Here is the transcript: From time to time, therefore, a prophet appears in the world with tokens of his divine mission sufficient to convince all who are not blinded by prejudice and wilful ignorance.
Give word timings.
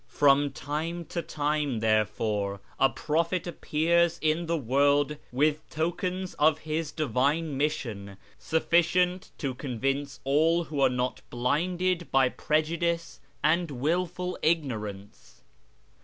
From 0.07 0.49
time 0.51 1.05
to 1.13 1.21
time, 1.21 1.79
therefore, 1.79 2.59
a 2.79 2.89
prophet 2.89 3.45
appears 3.45 4.17
in 4.19 4.47
the 4.47 4.57
world 4.57 5.17
with 5.31 5.69
tokens 5.69 6.33
of 6.39 6.57
his 6.61 6.91
divine 6.91 7.55
mission 7.55 8.17
sufficient 8.39 9.29
to 9.37 9.53
convince 9.53 10.19
all 10.23 10.63
who 10.63 10.79
are 10.81 10.89
not 10.89 11.21
blinded 11.29 12.09
by 12.11 12.29
prejudice 12.29 13.19
and 13.43 13.69
wilful 13.69 14.39
ignorance. 14.41 15.43